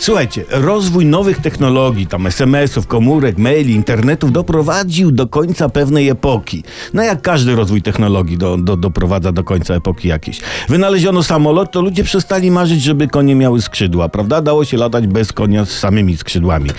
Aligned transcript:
Słuchajcie, 0.00 0.44
rozwój 0.50 1.06
nowych 1.06 1.38
technologii, 1.38 2.06
tam 2.06 2.26
SMS-ów, 2.26 2.86
komórek, 2.86 3.38
maili, 3.38 3.74
internetów 3.74 4.32
doprowadził 4.32 5.10
do 5.10 5.26
końca 5.26 5.68
pewnej 5.68 6.08
epoki. 6.08 6.62
No 6.94 7.02
jak 7.02 7.22
każdy 7.22 7.56
rozwój 7.56 7.82
technologii 7.82 8.38
do, 8.38 8.56
do, 8.56 8.76
doprowadza 8.76 9.32
do 9.32 9.44
końca 9.44 9.74
epoki 9.74 10.08
jakiejś. 10.08 10.40
Wynaleziono 10.68 11.22
samolot, 11.22 11.72
to 11.72 11.82
ludzie 11.82 12.04
przestali 12.04 12.50
marzyć, 12.50 12.82
żeby 12.82 13.08
konie 13.08 13.34
miały 13.34 13.62
skrzydła, 13.62 14.08
prawda? 14.08 14.42
Dało 14.42 14.64
się 14.64 14.76
latać 14.76 15.06
bez 15.06 15.32
konia 15.32 15.64
z 15.64 15.70
samymi 15.70 16.16
skrzydłami. 16.16 16.70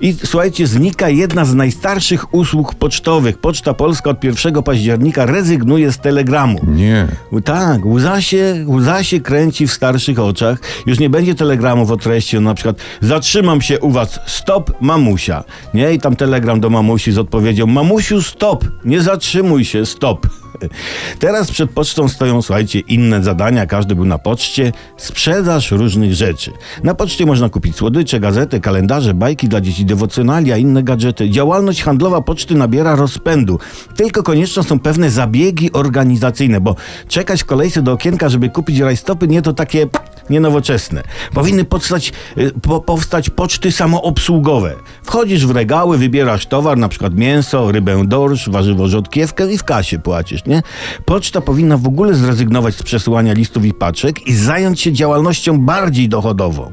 I 0.00 0.16
słuchajcie, 0.24 0.66
znika 0.66 1.08
jedna 1.08 1.44
z 1.44 1.54
najstarszych 1.54 2.34
usług 2.34 2.74
pocztowych. 2.74 3.38
Poczta 3.38 3.74
Polska 3.74 4.10
od 4.10 4.24
1 4.24 4.62
października 4.62 5.26
rezygnuje 5.26 5.92
z 5.92 5.98
telegramu. 5.98 6.60
Nie. 6.66 7.08
Tak, 7.44 7.86
łza 7.86 8.20
się, 8.20 8.64
łza 8.68 9.04
się 9.04 9.20
kręci 9.20 9.66
w 9.66 9.72
starszych 9.72 10.18
oczach. 10.18 10.58
Już 10.86 10.98
nie 10.98 11.10
będzie 11.10 11.34
telegramów 11.34 11.90
o 11.90 11.96
treści, 11.96 12.36
no 12.36 12.40
na 12.40 12.54
przykład 12.62 12.76
zatrzymam 13.00 13.60
się 13.60 13.80
u 13.80 13.90
was, 13.90 14.20
stop 14.26 14.72
mamusia. 14.80 15.44
Nie? 15.74 15.92
I 15.92 15.98
tam 15.98 16.16
telegram 16.16 16.60
do 16.60 16.70
mamusi 16.70 17.12
z 17.12 17.18
odpowiedzią 17.18 17.66
mamusiu 17.66 18.22
stop, 18.22 18.64
nie 18.84 19.00
zatrzymuj 19.00 19.64
się, 19.64 19.86
stop. 19.86 20.26
Teraz 21.18 21.50
przed 21.50 21.70
pocztą 21.70 22.08
stoją, 22.08 22.42
słuchajcie, 22.42 22.80
inne 22.80 23.22
zadania. 23.22 23.66
Każdy 23.66 23.94
był 23.94 24.04
na 24.04 24.18
poczcie. 24.18 24.72
Sprzedaż 24.96 25.70
różnych 25.70 26.14
rzeczy. 26.14 26.50
Na 26.84 26.94
poczcie 26.94 27.26
można 27.26 27.48
kupić 27.48 27.76
słodycze, 27.76 28.20
gazety, 28.20 28.60
kalendarze, 28.60 29.14
bajki 29.14 29.48
dla 29.48 29.60
dzieci, 29.60 29.84
dewocjonalia, 29.84 30.56
inne 30.56 30.82
gadżety. 30.82 31.30
Działalność 31.30 31.82
handlowa 31.82 32.20
poczty 32.20 32.54
nabiera 32.54 32.96
rozpędu. 32.96 33.58
Tylko 33.96 34.22
konieczne 34.22 34.62
są 34.62 34.78
pewne 34.78 35.10
zabiegi 35.10 35.72
organizacyjne, 35.72 36.60
bo 36.60 36.76
czekać 37.08 37.42
w 37.42 37.46
kolejce 37.46 37.82
do 37.82 37.92
okienka, 37.92 38.28
żeby 38.28 38.48
kupić 38.48 38.78
rajstopy, 38.78 39.28
nie 39.28 39.42
to 39.42 39.52
takie 39.52 39.86
nienowoczesne. 40.30 41.02
Powinny 41.34 41.64
powstać, 41.64 42.12
y, 42.38 42.52
po, 42.62 42.80
powstać 42.80 43.30
poczty 43.30 43.72
samoobsługowe. 43.72 44.74
Wchodzisz 45.02 45.46
w 45.46 45.50
regały, 45.50 45.98
wybierasz 45.98 46.46
towar, 46.46 46.78
na 46.78 46.88
przykład 46.88 47.14
mięso, 47.14 47.72
rybę 47.72 48.06
dorsz, 48.06 48.48
warzywo 48.48 48.88
rzodkiewkę 48.88 49.52
i 49.52 49.58
w 49.58 49.64
kasie 49.64 49.98
płacisz, 49.98 50.44
nie? 50.46 50.62
Poczta 51.04 51.40
powinna 51.40 51.76
w 51.76 51.86
ogóle 51.86 52.14
zrezygnować 52.14 52.74
z 52.74 52.82
przesyłania 52.82 53.32
listów 53.32 53.64
i 53.64 53.74
paczek 53.74 54.26
i 54.26 54.34
zająć 54.34 54.80
się 54.80 54.92
działalnością 54.92 55.58
bardziej 55.60 56.08
dochodową. 56.08 56.72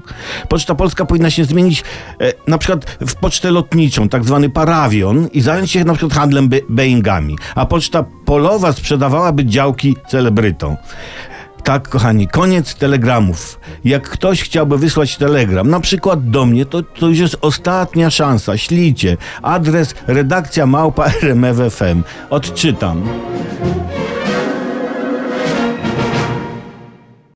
Poczta 0.50 0.75
Polska 0.75 1.06
powinna 1.06 1.30
się 1.30 1.45
zmienić 1.45 1.84
e, 2.22 2.34
na 2.47 2.58
przykład 2.58 2.86
w 2.86 3.16
pocztę 3.16 3.52
lotniczą, 3.52 4.09
tak 4.09 4.25
zwany 4.25 4.50
parawion 4.50 5.28
i 5.34 5.41
zająć 5.41 5.72
się 5.72 5.84
na 5.84 5.94
przykład 5.94 6.13
handlem 6.13 6.50
Boeingami, 6.69 7.38
a 7.56 7.66
poczta 7.66 8.06
polowa 8.25 8.73
sprzedawałaby 8.73 9.45
działki 9.45 9.95
celebrytom. 10.08 10.78
Tak, 11.70 11.89
kochani, 11.89 12.28
koniec 12.28 12.75
telegramów. 12.75 13.59
Jak 13.84 14.09
ktoś 14.09 14.44
chciałby 14.44 14.78
wysłać 14.78 15.17
telegram, 15.17 15.70
na 15.70 15.80
przykład 15.80 16.30
do 16.30 16.45
mnie, 16.45 16.66
to, 16.66 16.84
to 16.84 17.08
już 17.08 17.20
jest 17.20 17.38
ostatnia 17.42 18.09
szansa. 18.09 18.58
Ślijcie. 18.58 19.17
Adres 19.42 19.95
redakcja 20.08 20.66
małpa 20.66 21.06
RMFFM. 21.22 22.03
Odczytam. 22.30 23.03